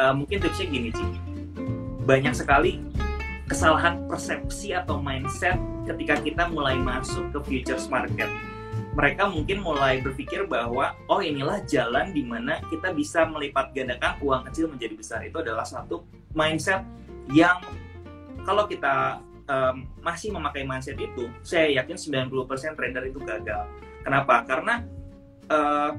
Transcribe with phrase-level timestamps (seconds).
[0.00, 1.10] uh, mungkin tipsnya gini sih.
[2.08, 2.80] Banyak sekali
[3.44, 8.30] kesalahan persepsi atau mindset ketika kita mulai masuk ke futures market.
[8.96, 14.42] Mereka mungkin mulai berpikir bahwa oh inilah jalan di mana kita bisa melipat gandakan uang
[14.50, 15.20] kecil menjadi besar.
[15.22, 16.02] Itu adalah satu
[16.34, 16.82] mindset
[17.30, 17.62] yang
[18.42, 23.66] kalau kita um, masih memakai mindset itu saya yakin 90% trader itu gagal.
[24.02, 24.42] Kenapa?
[24.42, 24.82] Karena
[25.50, 25.94] uh,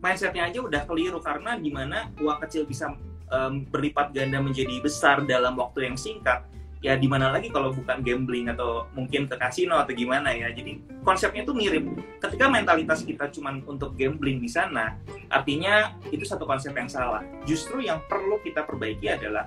[0.00, 1.20] mindsetnya aja udah keliru.
[1.20, 2.92] Karena di mana uang kecil bisa
[3.32, 6.44] um, berlipat ganda menjadi besar dalam waktu yang singkat
[6.82, 10.50] ya di mana lagi kalau bukan gambling atau mungkin ke kasino atau gimana ya.
[10.50, 11.86] Jadi konsepnya itu mirip.
[12.18, 14.98] Ketika mentalitas kita cuma untuk gambling di sana
[15.30, 17.22] artinya itu satu konsep yang salah.
[17.46, 19.46] Justru yang perlu kita perbaiki adalah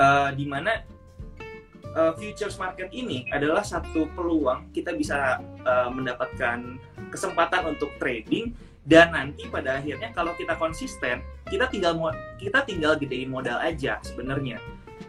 [0.00, 0.80] uh, di mana
[1.92, 6.80] uh, futures market ini adalah satu peluang kita bisa uh, mendapatkan
[7.12, 11.94] kesempatan untuk trading dan nanti pada akhirnya kalau kita konsisten kita tinggal
[12.38, 14.58] kita tinggal gedein modal aja sebenarnya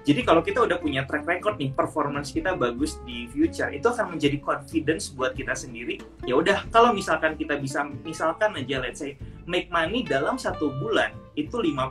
[0.04, 4.12] jadi kalau kita udah punya track record nih, performance kita bagus di future, itu akan
[4.20, 6.04] menjadi confidence buat kita sendiri.
[6.28, 9.16] Ya udah, kalau misalkan kita bisa, misalkan aja let's say,
[9.48, 11.88] make money dalam satu bulan, itu 5%.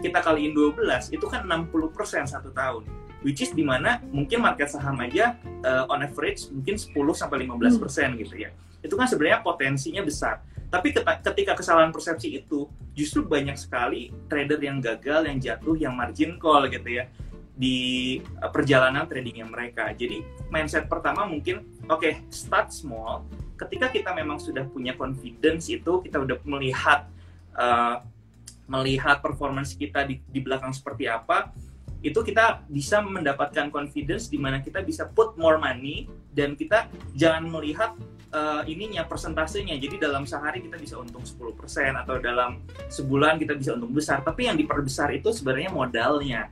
[0.00, 2.88] Kita kaliin 12, itu kan 60% satu tahun.
[3.20, 7.76] Which is di mana mungkin market saham aja uh, on average mungkin 10 sampai 15%
[7.76, 8.14] hmm.
[8.24, 8.54] gitu ya.
[8.78, 14.84] Itu kan sebenarnya potensinya besar tapi ketika kesalahan persepsi itu, justru banyak sekali trader yang
[14.84, 17.08] gagal, yang jatuh, yang margin call gitu ya
[17.58, 19.90] di eh, perjalanan tradingnya mereka.
[19.96, 23.26] Jadi mindset pertama mungkin oke okay, start small.
[23.58, 27.10] Ketika kita memang sudah punya confidence itu, kita udah melihat
[27.58, 28.06] uh,
[28.70, 31.50] melihat performance kita di, di belakang seperti apa,
[31.98, 36.86] itu kita bisa mendapatkan confidence di mana kita bisa put more money dan kita
[37.18, 37.98] jangan melihat
[38.32, 39.76] uh, ininya persentasenya.
[39.80, 44.20] Jadi dalam sehari kita bisa untung 10% atau dalam sebulan kita bisa untung besar.
[44.24, 46.48] Tapi yang diperbesar itu sebenarnya modalnya.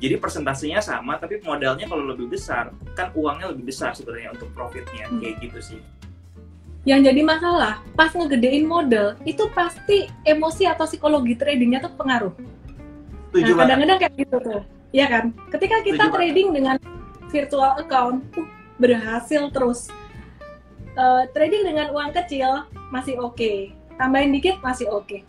[0.00, 5.08] Jadi persentasenya sama, tapi modalnya kalau lebih besar, kan uangnya lebih besar sebenarnya untuk profitnya.
[5.08, 5.22] Hmm.
[5.22, 5.80] Kayak gitu sih.
[6.84, 12.34] Yang jadi masalah, pas ngegedein modal, itu pasti emosi atau psikologi tradingnya tuh pengaruh.
[13.32, 14.60] Tujuh nah, kadang-kadang kayak gitu tuh.
[14.92, 15.24] Iya kan?
[15.48, 16.76] Ketika kita Tujuh trading dengan
[17.32, 18.46] virtual account, uh,
[18.76, 19.88] berhasil terus
[20.98, 23.74] uh, trading dengan uang kecil masih oke, okay.
[23.96, 25.06] tambahin dikit masih oke.
[25.06, 25.20] Okay.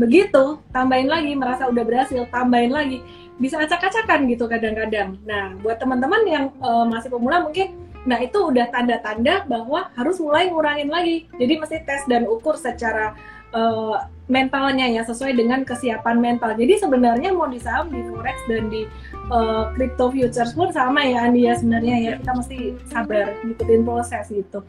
[0.00, 3.04] Begitu, tambahin lagi merasa udah berhasil, tambahin lagi
[3.40, 5.16] bisa acak-acakan gitu kadang-kadang.
[5.24, 10.48] Nah, buat teman-teman yang uh, masih pemula mungkin nah itu udah tanda-tanda bahwa harus mulai
[10.48, 11.28] ngurangin lagi.
[11.36, 13.12] Jadi mesti tes dan ukur secara
[13.52, 16.56] uh, mentalnya ya sesuai dengan kesiapan mental.
[16.56, 18.88] Jadi sebenarnya mau di saham, di forex dan di
[19.28, 24.26] uh, crypto futures pun sama ya Andi ya sebenarnya ya kita mesti sabar ngikutin proses
[24.32, 24.64] gitu.